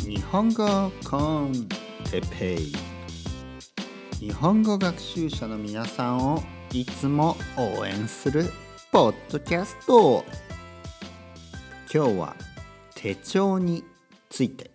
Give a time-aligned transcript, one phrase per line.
[0.00, 1.68] 日本語コン
[2.10, 2.72] テペイ。
[4.18, 6.42] 日本語学習者の皆さんを
[6.72, 8.44] いつも応援する
[8.92, 10.24] ポッドキャスト。
[11.92, 12.36] 今日は
[12.94, 13.82] 手帳に
[14.28, 14.70] ついて。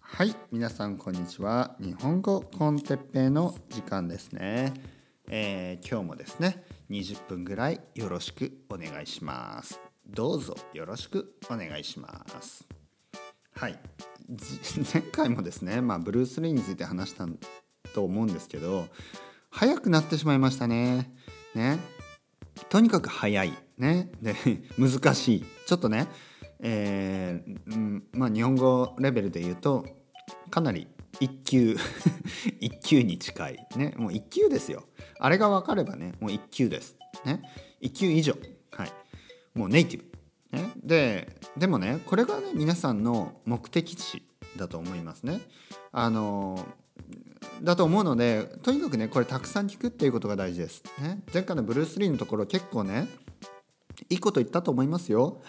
[0.00, 1.76] はい皆さんこんにちは。
[1.80, 4.72] 日本語コンテッペイの時間ですね、
[5.28, 9.93] えー今日もですね20分ぐらいよろしくお願いします。
[10.06, 12.66] どうぞよろしくお願いします。
[13.54, 13.78] はい。
[14.92, 17.26] 前回もですね、まあ、ブルース・リーについて話した
[17.94, 18.88] と思うんですけど
[19.50, 21.14] 早くなってしまいましたね。
[21.54, 21.78] ね。
[22.68, 23.52] とにかく早い。
[23.78, 24.10] ね。
[24.20, 24.34] で
[24.78, 25.44] 難しい。
[25.66, 26.08] ちょっとね
[26.60, 29.86] えーうんまあ日本語レベルで言うと
[30.50, 30.88] かなり
[31.20, 31.76] 一級
[32.60, 33.68] 一級に近い。
[33.76, 33.94] ね。
[33.96, 34.84] もう一級ですよ。
[35.18, 36.96] あれが分かればねもう一級です。
[37.24, 37.42] ね。
[37.80, 38.36] 一級以上。
[38.72, 38.92] はい。
[39.54, 40.02] もうネイティ
[40.50, 44.22] ブ、ね、ででもねこれがね皆さんの目的地
[44.56, 45.40] だと思いますね
[45.92, 46.66] あの
[47.62, 53.06] だと思うのでとにかくねこれたくさん聞くっていうことが大事です、ね、前回のブルース・リーのところ結構ね
[54.10, 55.40] いいこと言ったと思いますよ。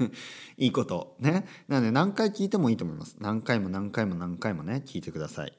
[0.56, 1.16] いいこと。
[1.18, 1.46] ね。
[1.68, 3.16] なので何回聞いてもいいと思います。
[3.18, 5.52] 何回も何回も何回もね、聞いてください。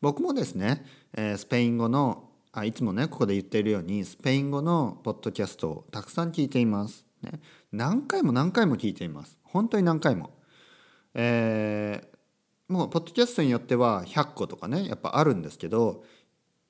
[0.00, 7.07] 僕もですね、えースペイン語のあ、いつもね、ここで言っているように、スペイン語のポッドキャストをたくさん聞いています。
[7.22, 7.40] ね、
[7.72, 9.38] 何回も何回も聞いています。
[9.42, 10.30] 本当に何回も。
[11.14, 12.08] えー
[12.68, 16.04] もう、ポッドキャストによっては100個とかね、やっぱあるんですけど、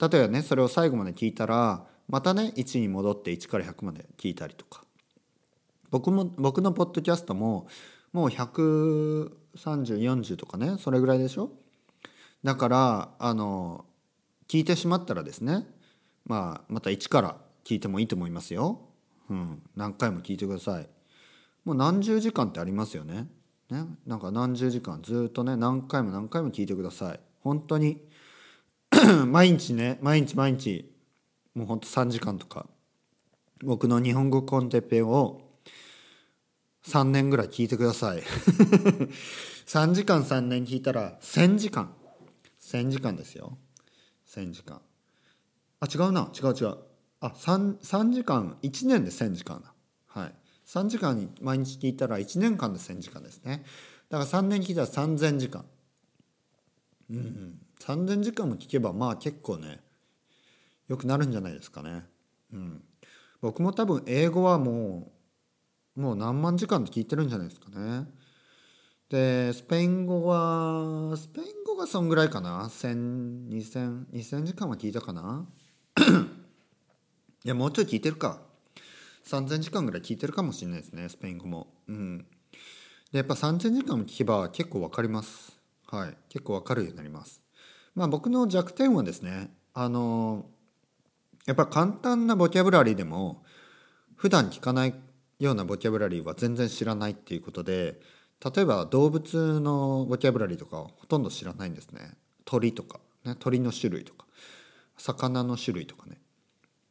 [0.01, 4.85] 例えばねそれを最後まで聞いたらまたね1に戻って1から100まで聞いたりとか
[5.91, 7.67] 僕も僕のポッドキャストも
[8.13, 11.51] もう13040とかねそれぐらいでしょ？
[12.45, 13.87] だからあの
[14.47, 15.67] 聞いてしまったらですね
[16.25, 18.79] まあまた1から聞いてもいいと思いますよ、
[19.31, 20.89] うん、何回も聞いてください。
[21.65, 23.27] もう何十時間ってありますよね。
[23.71, 23.85] ね。
[24.07, 27.21] なんか何十時間ずっとね何回も何回も聞いてください。
[27.41, 28.01] 本当に
[29.27, 30.91] 毎日ね毎日毎日
[31.55, 32.67] もうほんと3時間とか
[33.63, 35.43] 僕の日本語コンテッペイを
[36.87, 38.23] 3年ぐらい聞いてください。
[39.67, 41.95] 3時間3年聞いたら1000時間。
[42.61, 43.59] 1000時間ですよ。
[44.27, 44.81] 1000時間。
[45.81, 46.31] あ違うな。
[46.35, 46.88] 違う違う。
[47.21, 49.73] あ 3, 3時間1年で1000時間だ。
[50.07, 50.35] はい。
[50.67, 53.65] 3時間に毎日聞いたら1年間で1000時間ですね。
[54.09, 55.65] だから3年聞いたら3000時間。
[57.11, 57.61] うん、うん。
[57.81, 59.81] 3000時間も聞けばまあ結構ね
[60.89, 62.05] 良くなるんじゃないですかね。
[62.53, 62.83] うん、
[63.41, 65.13] 僕も多分英語はも
[65.97, 68.07] うもう何万時間って聞いてるんじゃないですかね。
[69.11, 72.65] でスペイン語はスペイン語がそんぐらいかな。
[72.65, 75.47] 100020002000時間は聞いたかな。
[77.49, 78.43] いやもうちょい聞いてるか
[79.25, 81.69] 3000時間ぐらい聞いてるかもしれないですねスペイン語も。
[81.89, 82.19] うん、
[83.11, 85.59] でやっぱ3000時間も聞けば結構わかります。
[85.87, 87.41] はい結構わかるようになります。
[87.95, 90.45] まあ僕の弱点はですねあの
[91.47, 93.43] やっぱ簡単なボキャブラリーでも
[94.15, 94.95] 普段聞かない
[95.39, 97.99] ようなボキャブラリーは全然知らないっていうことで
[98.45, 102.11] 例えば動物のボキャブラリーとかほとんど知らないんですね
[102.45, 104.27] 鳥とか、ね、鳥の種類とか
[104.99, 106.18] 魚の種類とかね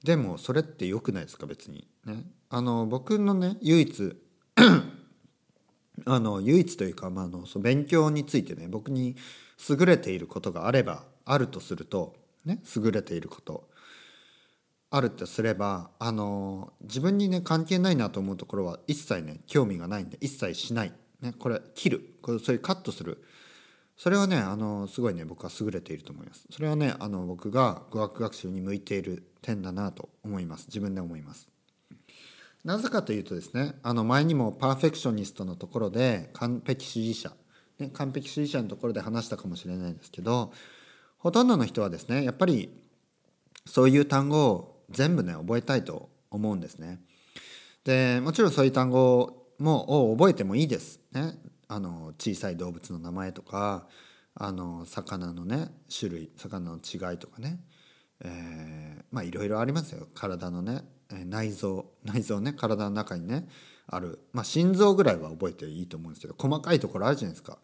[0.07, 1.45] でもそれって良くないですか？
[1.47, 1.85] 別に。
[2.05, 2.23] ね。
[2.49, 4.15] あの僕のね唯一
[6.05, 9.17] あの唯一というか、まあ、のそう勉強についてね僕に
[9.69, 12.15] 優れていることがあればあるとすると
[12.45, 13.67] ね優れていること
[14.91, 22.15] あるとすればあの自分にね関係ないなと思うところは一切ね興味がないんで一切しない、ね、これ切る。
[22.21, 23.21] これそれカットする。
[23.97, 26.45] それはねあのすごいね僕は優れていると思います。
[26.51, 30.67] それはねあの僕が語学学習に向いている点だなと思います。
[30.67, 31.49] 自分で思います。
[32.63, 37.31] なぜかというとですねあの前にもパーフェクショニストのところで完璧主義者、
[37.79, 40.51] ね、完璧主義者のところで話したかもしれないですけど
[41.17, 42.69] ほとんどの人はですねやっぱり
[43.65, 46.99] そういう単語を全部ね覚えたいと思うんですね。
[47.83, 50.99] でもちろんそういう単語もを覚えてもいいです。
[51.13, 51.33] ね、
[51.67, 53.87] あの小さい動物の名前とか
[54.35, 57.59] あの魚のね種類魚の違いとかね、
[58.23, 60.07] えーまあいろいろありますよ。
[60.13, 63.47] 体のね内臓内臓ね体の中にね
[63.87, 67.57] ある、まあ、心臓ぐらいは覚えていいと思うんですけど細かいところあるじゃないですか。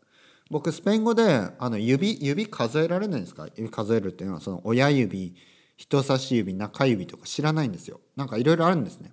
[0.49, 3.47] 僕スペイン語であの指指数えられないんですか？
[3.55, 5.35] 指数えるっていうのはその親指
[5.75, 7.99] 人差し指中指とか知らないんですよ。
[8.15, 9.11] なんかいろいろあるんですね。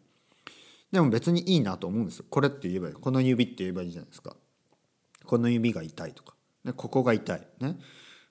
[0.92, 2.26] でも別にいいなと思うんですよ。
[2.30, 2.94] これって言えばいい。
[2.94, 4.36] この指って言えばいいじゃないですか。
[5.30, 6.34] この指が痛いとか、
[6.64, 7.46] ね、ここが痛い。
[7.60, 7.78] ね。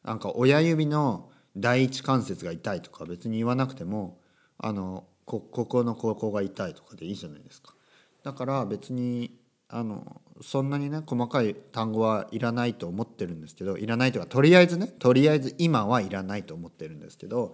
[0.03, 4.19] なんか親指の第一関節が痛いとか別に言わなくても
[4.57, 7.73] あのここのここが痛いとかでいいじゃないですか。
[8.21, 17.53] だから別にあのそんなにね細かい単語はいらないと思ってるんですけどいらないというかとりあえずねとりあえず今はいらないと思ってるんですけど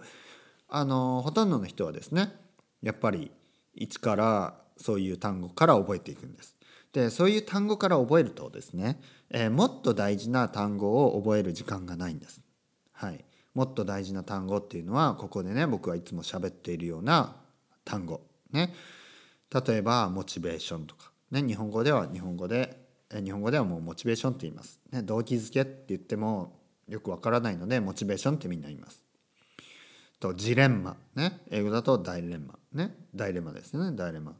[0.68, 2.32] あのほとんどの人はですね
[2.82, 3.30] やっぱり
[3.76, 6.55] 一からそういう単語から覚えていくんです。
[6.96, 8.98] でそういう単語から覚えるとですね、
[9.28, 12.40] えー、もっと大事な単語を覚える時間がないんです。
[12.92, 13.22] はい、
[13.52, 17.36] もっと大事な単語っていうのはここでね僕はいつも喋っているような
[17.84, 18.72] 単語ね。
[19.52, 22.74] 例えばモチベーションとか、ね、日本語では日本語で
[23.12, 26.54] 日本語ではもうモチベーションって言います、ね、動機づけって言っても
[26.88, 29.04] よくわからないのでモチベーションってみんな言います。
[30.18, 30.96] とジレンマ。
[31.14, 31.42] ね。
[31.50, 32.54] 英語だとダイレンマ。
[32.72, 32.94] ね。
[33.14, 33.94] ダイレマですね。
[33.94, 34.32] ダイレマ。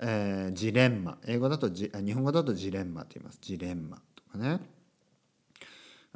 [0.00, 1.18] えー、ジレンマ。
[1.26, 3.38] 英語だと日本語だとジレンマって言います。
[3.40, 4.60] ジレンマとかね。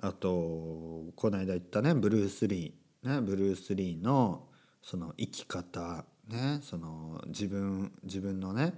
[0.03, 0.29] あと
[1.15, 4.49] この間言ったねブルース・リー、ね、ブルース・リーの
[4.83, 6.05] その生き方。
[6.29, 8.75] ねその自分自分のね、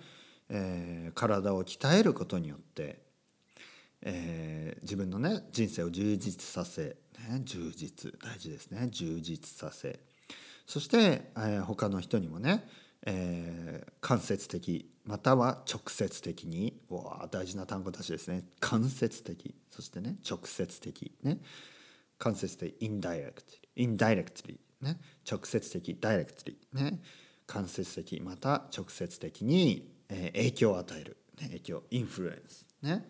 [0.48, 3.02] えー、体を鍛えることによって、
[4.00, 6.96] えー、自分のね人生を充実させ、
[7.28, 8.12] ね、充実。
[8.22, 8.88] 大事ですね。
[8.90, 10.00] 充実させ。
[10.66, 12.66] そして、えー、他の人にもね、
[13.04, 18.44] えー、間接的または直接的にわ大事な単語たちですね。
[18.60, 19.54] 間接的。
[19.70, 21.12] そしてね直接的。
[21.22, 21.38] ね。
[22.18, 22.76] 間接的。
[22.80, 24.98] インダイレクトリインダイレクトリね。
[25.28, 25.96] 直接的。
[26.00, 27.00] ダイレクトリね。
[27.46, 28.20] 間接的。
[28.20, 31.82] また直接的に、えー、影響を与える、ね、影響。
[31.90, 33.04] インフルエンスね。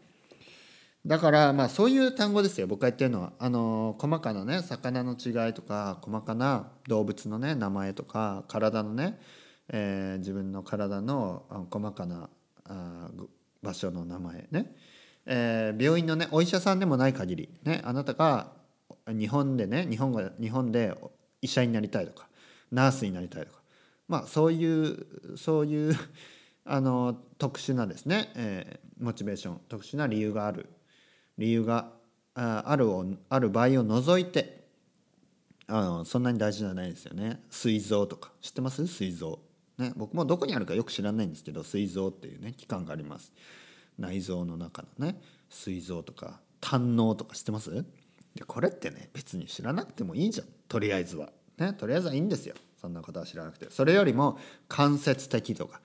[1.04, 2.66] だからまあそういう単語ですよ。
[2.68, 3.32] 僕が言ってるのは。
[3.38, 9.20] あの細かなね魚の違いとか細かな動物のね名前とか体のね、
[9.68, 12.28] えー、自分の体の細かな
[12.64, 13.10] あ
[13.62, 14.74] 場所の名前ね、
[15.26, 18.52] えー、病院のねお医者さんでもない限りねあなたが
[19.06, 20.94] 日本でね日本が日本で
[21.40, 22.28] 医者になりたいとか
[22.70, 23.60] ナースになりたいとか
[24.08, 25.94] まあそういうそういう
[26.64, 30.68] あの特殊なですね、えー、モチベーション特殊な理由がある
[31.38, 31.90] 理由が
[32.34, 34.62] あるをある場合を除いて
[35.66, 37.40] あのそんなに大事じゃないですよね。
[37.50, 38.32] 膵臓とか。
[38.40, 38.86] 知ってます？
[38.86, 39.38] 膵臓。
[39.82, 43.32] ね僕もどこにあるかよく知らないんですけど膵臓っていうね器官があります。
[43.98, 45.20] 内臓の中のね
[45.50, 47.70] 膵臓とか胆嚢とか知ってます？
[48.34, 50.46] でこれってね別に知らなくてもいいじゃん。
[50.68, 51.30] とりあえずは。
[51.58, 52.54] ねとりあえずはいいんですよ。
[52.80, 53.66] そんなことは知らなくて。
[53.70, 54.38] それよりも
[54.68, 55.80] 間接的とか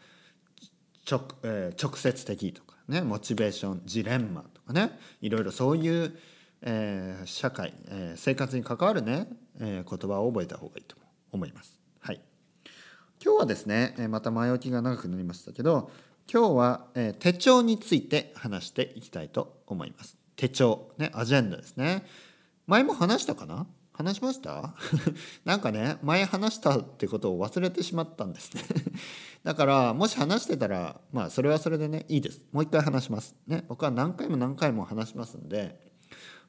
[1.10, 6.18] 直,、えー、直接的とかねモチベーションジレンマとかねいろいろそういう、
[6.62, 9.28] えー、社会、えー、生活に関わるね、
[9.60, 10.96] え、言葉を覚えた方がいいと
[11.32, 11.77] 思います。
[13.24, 15.90] 今日はですねまた前置きが長くなりましたけど
[16.31, 16.88] 今日は、
[17.19, 20.18] 手帳について話していきたいと思います。
[20.36, 22.06] 手帳ねアジェンダですね。
[22.66, 23.66] 前も話したかな？
[23.94, 24.75] 話しました？
[25.46, 28.62] なんかね前話したってことを忘れてしまったんですね。
[29.46, 32.46] だからもし話してたらまあそれはそれでねいいです。
[32.52, 33.34] もう一回話します。
[33.48, 35.80] ね僕は何回も何回も話しますんで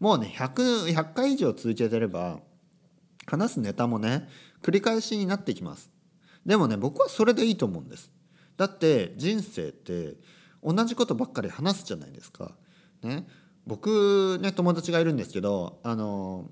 [0.01, 2.41] もうね 100, 100回以上続けてれば
[3.27, 4.29] 話すネタもね
[4.61, 5.89] 繰り返しになってきます。
[6.49, 8.11] でもね僕はそれでいいと思うんです。
[8.57, 10.15] だって人生って
[10.65, 12.57] 同じことばっかり話すじゃないですか。
[13.03, 13.29] ね。
[13.67, 16.51] 僕ね友達がいるんですけどあの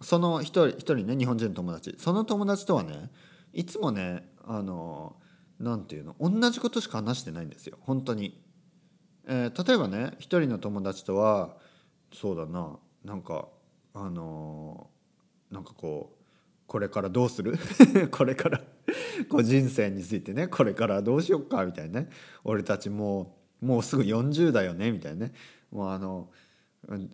[0.00, 1.96] その一人一人ね日本人の友達。
[1.98, 3.10] その友達とはね
[3.52, 5.16] いつもねあの
[5.58, 7.76] 何て言うの同じことしか話してないんですよ。
[7.80, 8.40] 本当に。
[9.26, 11.56] えー、例えばね一人の友達とは
[12.12, 13.48] そうだななんか
[13.94, 14.90] あの
[15.50, 16.24] なんかこう
[16.68, 17.58] これからどうする？
[18.12, 18.60] これから
[19.28, 22.08] こう人生についてねこれからどうしよっかみたいなね。
[22.44, 25.32] 俺たちもうもうすぐ40だよねみたいなね。
[25.70, 26.30] もうあの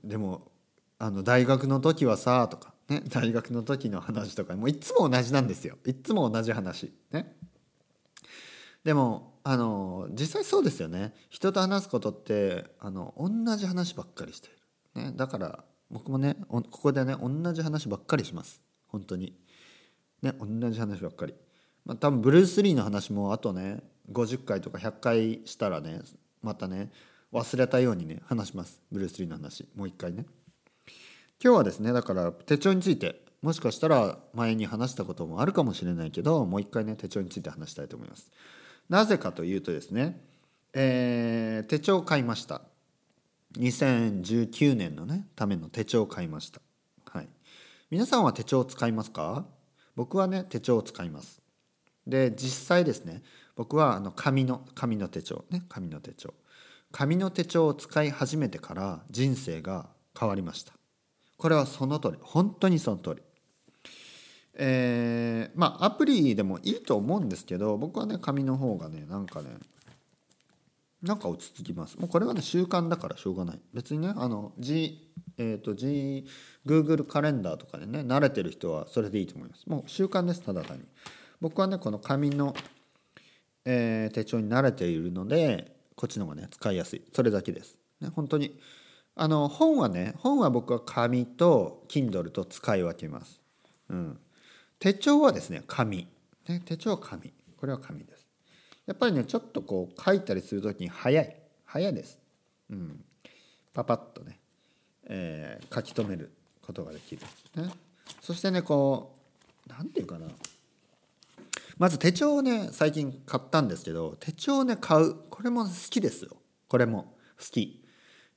[0.04, 0.50] でも
[0.98, 5.78] あの大学の時はさとかね、大学の時の話とかもういつも同じなんですよ。
[5.86, 6.92] いつも同じ話。
[7.12, 7.36] ね。
[8.82, 11.14] でもあの実際そうですよね。
[11.28, 14.48] 人と話すことってあの同じ話ばっかりして
[14.96, 18.60] る、ね、だから僕もねここでね同じ話ばっかりします。
[18.88, 19.38] 本当に。
[20.22, 21.34] ね同じ話ばっかり。
[21.84, 23.82] まあ多分ブルース・リーの話もあとね
[24.12, 26.00] 50回とか100回したらね
[26.42, 26.90] またね
[27.32, 30.26] 忘れたようにね話しますブルース・リーの話もう一回ね
[31.42, 38.30] 今日はですねだから手帳についてもしかしたら前に話したこともあるかもしれないけどもう一回ね手帳について話したいと思います。
[38.88, 40.20] なぜかというとですね、
[40.74, 42.62] えー、手帳を買いました。
[43.58, 46.60] 2019年のねための手帳を買いました。
[47.06, 47.28] はい。
[47.90, 49.46] 皆さんは手帳を使いますか？
[49.96, 51.39] 僕はね手帳を使います。
[52.06, 53.22] で実際ですね
[53.56, 56.34] 僕はあの紙の紙の手帳ね紙の手帳。
[56.92, 59.88] 紙の手帳を使い始めてから人生が
[60.18, 60.72] 変わりました。
[61.36, 62.18] これはその通り。
[62.20, 63.22] 本当にその通り。
[64.54, 69.48] えー、まあアプリでもいいと思うんですけど僕はね紙の方がねなんかね
[71.02, 71.98] なんか落ち着きます。
[71.98, 73.60] もうこれはね習慣だからしょうがない。
[73.72, 76.26] 別にねあの G えっ、ー、と G
[76.66, 79.66] Google カレンダーとかでね慣れてる人はそれでいいと思います。
[79.66, 80.84] もう習慣ですただ単に。
[81.40, 82.54] 僕はねこの紙の、
[83.64, 87.02] えー、手帳に慣れているのでこっちの方がね使いやすい。
[87.12, 87.76] それだけです。
[88.00, 88.58] ね本当に。
[89.16, 93.40] あの本はね本は僕は紙と Kindle と使い分けます。
[93.88, 94.18] うん。
[94.78, 96.08] 手帳はですね紙、
[96.48, 97.32] ね、手帳は紙。
[97.56, 98.26] これは紙です。
[98.86, 101.36] やっぱりねちょっとこう書いたりする時に早い。
[101.72, 102.18] 早いです、
[102.68, 103.04] うん、
[103.72, 104.40] パパッとね、
[105.04, 106.32] えー、書き留める
[106.66, 107.22] ことができる、
[107.54, 107.70] ね、
[108.20, 109.14] そしてねこ
[109.68, 110.26] う何て言うかな。
[111.80, 115.14] まず手帳をね最近買ったんですけど手帳をね買う。
[115.30, 116.36] これも好きですよ。
[116.68, 117.82] これも好き。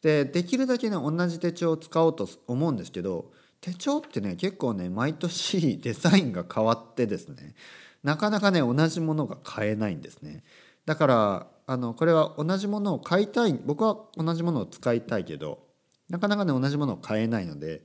[0.02, 7.54] でできるだけね同じ手帳を使おうと思うんですけど手帳ってね結構ね毎年 デザインが変わってですね
[8.02, 10.46] なかなかね同じものが買えないんですね。
[10.86, 15.60] だからあのこれは同じものを買いたい僕は同じものを使いたいけど
[16.08, 17.84] なかなかね同じものを買えないので、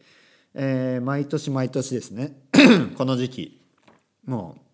[0.54, 2.36] えー、毎年毎年ですね
[2.96, 3.60] この時期
[4.24, 4.67] もう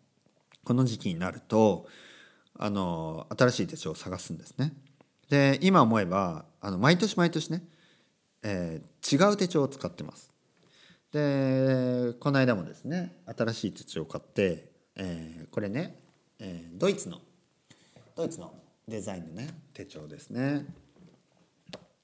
[0.64, 1.87] この時期になると
[2.59, 4.73] あの新しい手帳を探すんですね。
[5.28, 7.62] で今思えばあの毎年毎年ね、
[8.42, 10.33] えー、違う手帳を使ってます。
[11.12, 15.97] でこの間もですね新しい手帳を買ってえー、これね、
[16.38, 17.18] えー、ドイツの
[18.16, 18.54] ドイツの
[18.87, 20.64] デザインのね手帳ですね、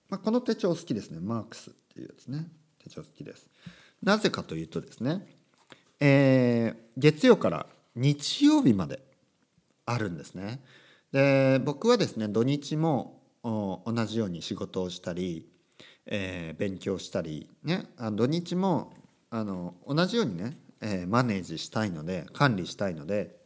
[0.09, 1.21] まあ、この手帳好きですね。
[1.21, 2.47] マークスっていうやつね。
[2.83, 3.47] 手帳好きです。
[4.02, 5.26] なぜかというとですね、
[6.00, 9.02] えー、月曜から日曜日まで
[9.87, 10.61] あるんですね。
[11.12, 15.49] で僕はですね土日も同じように仕事をしたり、
[16.06, 18.92] えー、勉強したりねあ土日も
[19.30, 23.37] あの同じようにねえー、マネージしたいので管理したいので、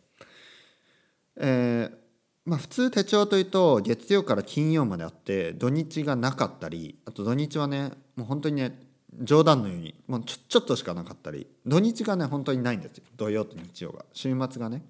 [1.36, 1.96] えー、
[2.44, 8.78] まあ、普通手帳というと月曜から金曜まであって土日がなかったりあと土日はねもう本当にね
[9.20, 13.04] 冗談のようにもうちょちょっとしかなかったり土日がね本当にないんですよ。
[13.16, 14.04] 土曜と日曜が。
[14.12, 14.82] 週末がね。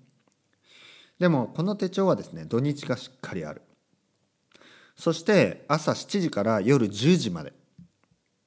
[1.19, 3.62] でもこの手帳はですね土日がしっかりある。
[4.97, 7.52] そして朝7時から夜10時まで、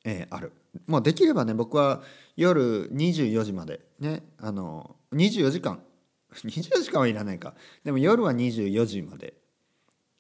[0.06, 0.54] えー、ある。
[0.86, 2.02] もうできればね僕は
[2.36, 5.82] 夜24時までねあの24時間。
[6.34, 7.56] 24時間はいらないか。
[7.84, 9.36] でも夜は24時まで。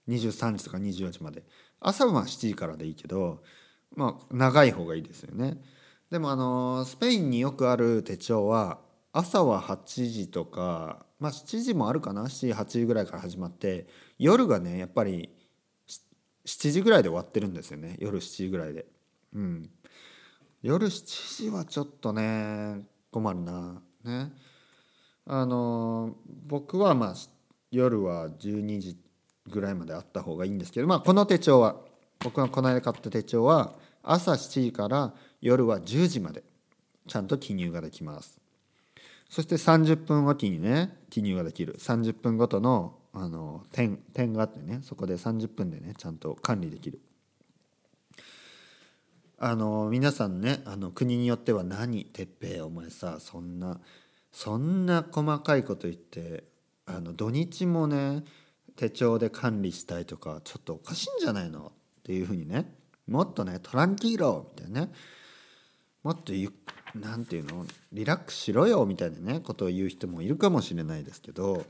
[0.07, 1.43] 23時とか24時まで。
[1.79, 3.43] 朝は7時からでいいけど
[3.97, 5.57] まあ長い方がいいですよね。
[6.09, 8.79] でもあのスペインによくある手帳は
[9.11, 13.87] 朝は8時とかまあ7時もあるかな？7時8時ぐらいから始まって
[14.19, 15.35] 夜がねやっぱり
[16.45, 17.97] 7時ぐらいで終わってるんですよね。
[17.99, 18.85] 夜7時ぐらいで。
[19.33, 19.69] うん。
[20.61, 23.81] 夜7時はちょっとね困るな。
[24.05, 24.31] ね。
[25.25, 27.15] あの僕はまあ
[27.71, 28.97] 夜は12時
[29.49, 31.75] ぐらいまであった方がいいんですけどまあこの手帳は
[32.19, 33.73] 僕がこの間買った手帳は
[34.11, 36.43] 朝7時から夜は10時まで。
[37.07, 38.39] ちゃんと記入ができます。
[39.29, 41.77] そして30分おきにね記入ができる。
[41.79, 46.99] 30分ごとのあの点点があってねそこで30分でねちゃんと管理できる。
[49.39, 53.79] あの皆さんねあの国によっては何哲平お前さそんな
[54.31, 56.43] そんな細かいこと言って
[56.85, 58.23] あの土日もね
[58.75, 61.67] 手帳で管理したいとかちょっとおかしいんじゃないの？
[61.67, 61.71] っ
[62.03, 62.73] ていうふうにね
[63.07, 64.91] もっとねトランキーロみたいなね。
[66.03, 66.51] もっとゆ
[66.95, 67.65] なんていうの？
[67.91, 71.65] リラックスしろよみたいなねことを言う人もいるかもしれないですけど。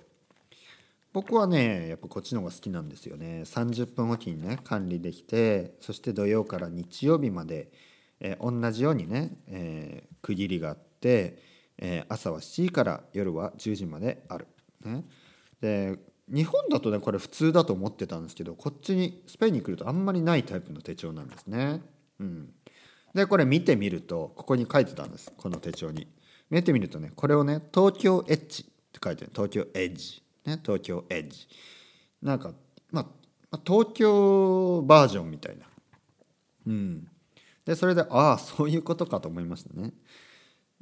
[1.13, 3.41] 僕はねやっぱこっちの方が好きなんですよね。
[3.45, 7.71] 30分おきにね管理できてそして土曜から日曜日まで、
[8.19, 11.41] えー、同じようにね、えー、区切りがあって、
[11.79, 14.47] えー、朝は7時から夜は10時まである。
[14.85, 15.05] ね、
[15.59, 21.81] で日本だとねこれ普通だと思ってたんですけどこっちにスペインに来るとあんまりないタイプの手帳なんですね。
[22.19, 22.49] うん、
[23.13, 26.07] でこれ見てみるとここに書いてたんですこの手帳に。
[26.49, 30.23] 見てみるとねこれをね東京エッジって書いてる東京エッジ。
[30.45, 31.47] ね、東京エッジ
[32.21, 32.53] なんか、
[32.89, 33.01] ま
[33.51, 35.65] あ、東京バージョンみたいな
[36.67, 37.07] うん
[37.65, 39.91] でそれでああそういうことかと思いましたね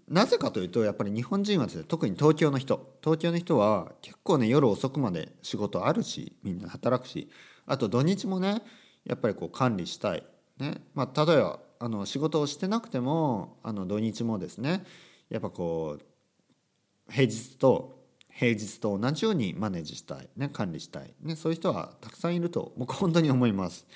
[0.08, 7.30] なぜかというとやっぱり日本人はですね特に東京の人東京の人は結構ね夜遅くまで仕事あるしみんな働くし
[7.66, 8.62] あと土日もね
[9.04, 10.24] やっぱりこう管理したい、
[10.58, 10.82] ね。
[10.94, 14.84] まあ、例えばあの仕事をしてなくてもあの土日もですね
[15.30, 17.96] やっぱこう平日と
[18.30, 23.88] 平日と同じようにマネージしたい、ね、管理したい、ね、そういう人はたくさんいると僕本当に思います。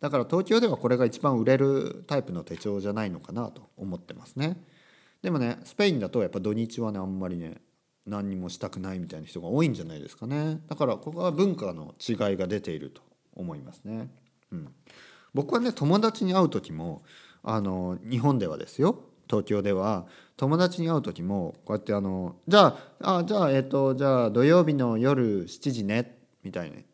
[0.00, 4.56] だから東京ではこれが一番売れるタイプの手帳じゃないのかなと思ってますね。
[5.22, 7.54] でもねスペインだとやっぱ土日はねあんまりね
[8.06, 13.02] 何にもしたくないみたいな人が多いんじゃないですかねだからここは文化の違いが出ていると
[13.34, 14.10] 思いますね。
[14.50, 14.68] うん、
[15.32, 17.02] 僕はね友達に会う時も
[17.42, 26.84] あの日本ではですよ東京では友達に会う時もこうやってあのじゃああじゃあえっ、ー、とじゃあ土曜日の夜7時ねみたいに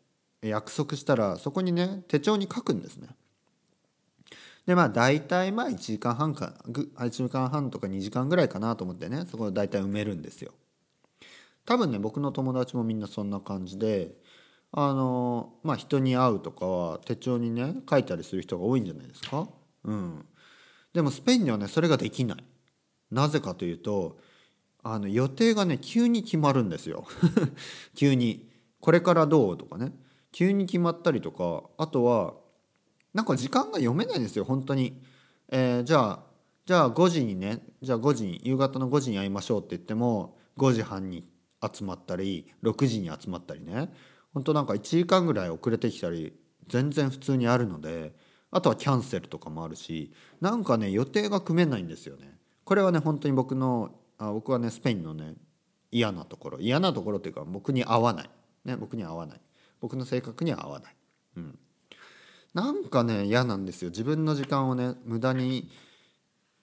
[0.41, 3.09] 約束したらそこにね手帳に書くんですね。
[4.69, 10.51] でまあ大体まあ1時間半か1時間半とか2時間ぐらいかなと思ってねそこで大体埋めるんですよ。
[11.65, 14.11] 多分ね僕の友達もみんなそんな感じで
[14.71, 19.47] あのまあ人に会うとかは手帳にね書いたりする人が多いんじゃないですか？
[19.85, 20.23] うん、
[20.93, 22.43] でもスペインにはねそれができない。
[23.09, 24.19] なぜかというと
[24.83, 27.07] あの予定がね急に決まるんですよ
[27.97, 28.47] 急に
[28.79, 29.57] これからどう？
[29.57, 29.93] とかね
[30.31, 32.35] 急に決まったりとかあとは
[33.13, 35.01] なんか時間が読めないんですよ本当に、
[35.49, 36.19] えー、じゃあ
[36.65, 41.23] じゃあ5時にねじゃあ5時に夕方の5時に会いましょうって言っても5時半に
[41.61, 43.91] 集まったり6時に集まったりね。
[44.33, 46.33] 本当なんか1時間ぐらい遅れてきたり
[46.67, 48.13] 全然普通にあるので
[48.51, 52.37] あとはキャンセルとかもあるしなんかね予定が組めないんですよね。
[52.63, 55.33] これはね本当に僕のあ僕はねスペインのね
[55.91, 58.29] 嫌なところ嫌なところっていうか僕に合わない、
[58.65, 59.41] ね、僕に合わない。
[59.81, 60.95] 僕の性格には合わない、
[61.37, 61.59] うん、
[62.53, 63.89] なんかね嫌なんですよ。
[63.89, 65.69] 自分の時間をね無駄に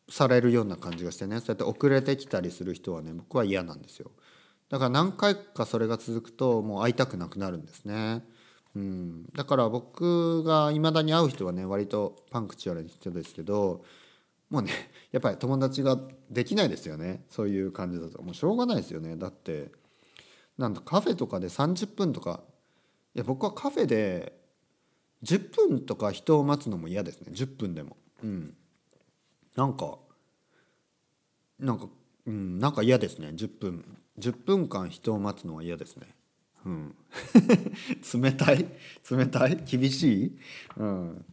[0.08, 1.40] されるような感じがしてね。
[1.40, 4.10] そうやって遅れてきたりする人はね僕は嫌なんですよ。
[4.68, 8.24] だから何回かそれが続くともう会いたくなくなるんですね。
[8.74, 9.26] うん。
[9.32, 13.84] だから僕がいまだに会う人はね割とパンクチュアルな人ですけど
[14.50, 14.72] もうね
[15.12, 15.98] やっぱり友達が
[16.30, 17.24] できないですよね。
[17.30, 18.20] そういう感じだと。
[18.22, 19.16] もうしょうがないですよね。
[19.16, 19.70] だって
[20.58, 22.40] なんだカフェとかで30分とか
[23.14, 24.45] いや僕はカフェで
[25.26, 27.32] 10分とか人を待つのも嫌ですね。
[27.32, 27.96] 10分でも。
[28.22, 28.54] うん。
[29.56, 29.98] なんか
[31.58, 31.86] なんか
[32.26, 33.28] うんなんか嫌ですね。
[33.28, 33.84] 10分
[34.18, 36.14] 10分間人を待つのは嫌ですね。
[36.64, 36.94] うん。
[38.22, 38.66] 冷たい？
[39.10, 39.56] 冷たい？
[39.64, 40.38] 厳しい？
[40.76, 41.24] うん。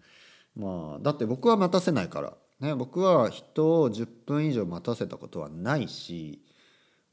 [0.56, 2.38] まあだって僕は待たせないから。
[2.60, 6.42] ね僕は人を10分以上待たせたことはないし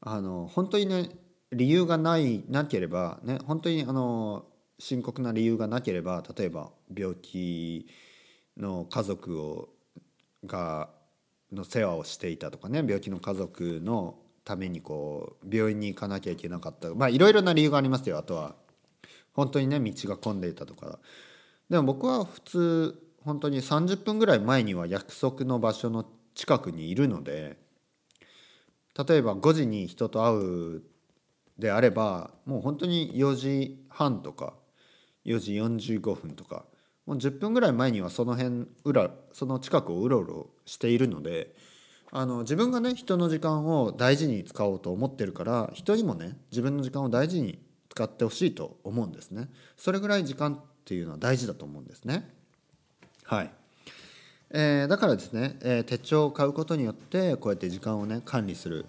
[0.00, 1.10] あの本当にね
[1.50, 4.46] 理由がないなければね本当にあの
[4.80, 7.86] 深刻な理由がなければ例えば病気
[8.56, 9.68] の家族を
[10.46, 10.88] が
[11.52, 16.92] の世話をしていたとかね病気の家族のためにこう病院に行かなきゃいけなかった。
[16.94, 18.54] まあいろいろな理由がありますよあとは
[19.34, 20.98] 本当にね道が混んでいたとか。
[21.68, 27.58] でも僕は普通本当に30分ぐらい前には約束の場所の近くにいるので
[29.06, 30.82] 例えば5時に人と会う
[31.58, 34.54] であればもう本当に4時半とか
[35.24, 36.64] 4時45分とか
[37.06, 41.54] もう10分ぐらい前にはその辺裏その近くをうろうろしているので
[42.12, 49.48] あの自分がね人の時間を大事に使おうと思ってるから人にもね自分の時間を大事に使ってほしいと思うんですね。
[49.76, 52.28] それぐらい時間っていうのは大事だと思うんですね。
[53.24, 53.50] はい、
[54.50, 58.86] えー、だからですね、えー、手帳を買うことによってこうやって時間をね管理する、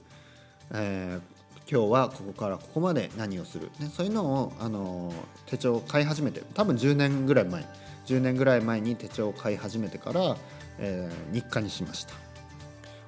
[0.74, 1.31] えー、
[1.72, 5.14] 今日はここからここまで何をする、ね、そういうのを、あの
[5.46, 7.66] 手帳を買い始めて多分10年ぐらい前
[8.06, 10.36] 10年ぐらい前に手帳を買い始めてから、
[10.80, 12.14] えー、日課にしました。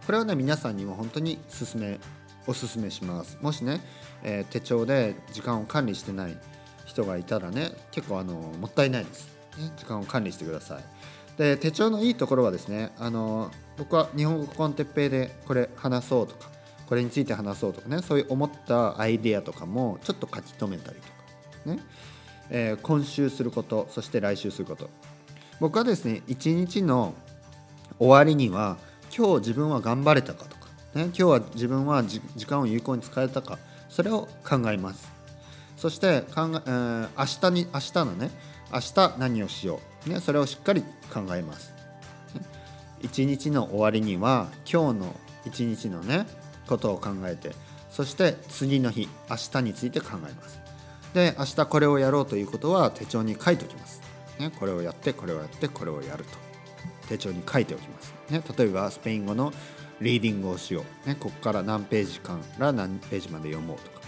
[0.06, 2.00] これはね皆さんにも本当に勧め
[2.48, 3.38] おすすめします。
[3.42, 3.82] もしね、
[4.24, 6.38] えー、手帳で時間を管理してない
[6.86, 10.84] 人がいたらね結構あのもったいないです、ね、時間を管理してください。
[11.38, 16.53] で手帳のいいところはですねあの僕は日本語コンテッペイでこれ話そうとか
[16.94, 18.04] これについて話そうとかね。
[18.04, 21.80] そういう思ったアイデアとかもちょっと書き留めたりとかね、
[22.52, 24.92] えー、今週することそして来週すること。
[25.60, 27.16] 僕はですね一日の
[27.98, 28.78] 終わりには
[29.12, 33.58] 今日自分は頑張れたかとか、ね、今日は自分は時間を有効に使えたか。
[33.90, 35.12] それを考えます。
[35.76, 38.30] そして考え、えー、明日に明日のね
[38.72, 41.74] 明日何をしよう、ね、それをしっかり考えます。
[43.02, 46.28] 一日の終わりには今日の一日のね
[46.68, 47.52] ことを考えて
[47.90, 50.62] そして次の日明日について考えます。
[51.14, 54.02] で明日これをやろうということは手帳に書いておきます、
[54.40, 56.54] ね、これをやってこれをやってこれをやると。
[57.08, 59.54] 手帳に書いておきます、ね、例えばスペイン語の
[60.02, 64.02] リーディングをしよう、ね、ここから何ページから何ページまで読もうとか、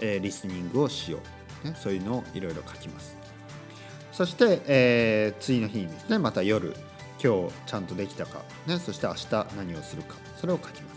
[0.00, 1.20] えー、リスニングをしよ
[1.64, 3.16] う、ね、そういうのをいろいろ書きます。
[4.12, 6.74] そして、えー、次の日にですねまた夜
[7.22, 10.16] 今日ちゃんとできたか、ね、そして明日何をするか。
[10.40, 10.89] それを書きます。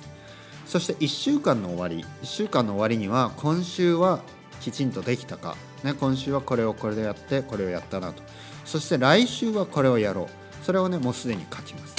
[0.73, 4.23] そして1週間の終わり1週間の終わりには今週は
[4.59, 8.23] きちんとできたか、ね、今週はこれをこれでやってこれをやったなと。
[8.65, 10.65] そして来週はこれをやろう。
[10.65, 11.95] それをねもうすでに書きます。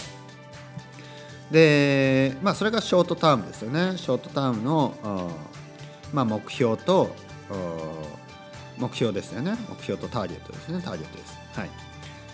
[1.52, 3.96] でまあそれがショートタームですよね。
[3.96, 5.30] ショートタームの
[6.12, 7.14] まあ、目標と
[8.76, 9.52] 目標ですよね。
[9.70, 10.82] 目標とターゲットですね。
[10.84, 11.38] ターゲットです。
[11.54, 11.70] はい、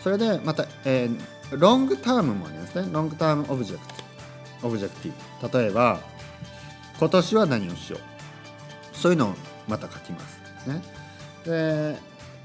[0.03, 2.89] それでまた、えー、 long-term もありますね。
[2.91, 5.59] long-term object。objective。
[5.59, 6.01] 例えば
[7.01, 8.97] 今年は何をしよう。
[8.97, 9.35] そういうのを
[9.67, 10.83] また書きますね。
[11.45, 11.97] で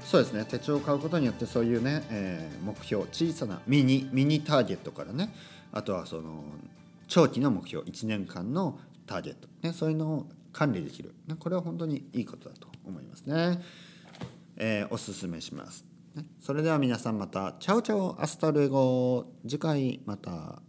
[0.02, 0.46] そうですね。
[0.46, 5.34] 手帳を買うことによってそういうね、えー、目標小さなミニミニターゲットからね。
[5.72, 6.42] あとはその
[7.06, 13.62] 長期の目標1年間のターゲット、ね、そういうのを管理できる、ね、これは本当にいいことだと思いますね、
[14.56, 17.54] えー、おすすめします、ね、それでは皆さんまた。
[17.60, 20.62] chao chao hasta luego 次回また。